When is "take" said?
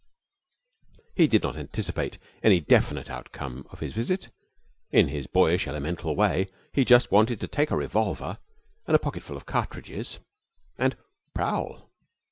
7.47-7.69